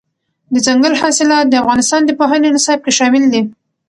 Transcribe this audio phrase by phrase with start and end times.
[0.53, 3.41] دځنګل حاصلات د افغانستان د پوهنې نصاب کې شامل دي.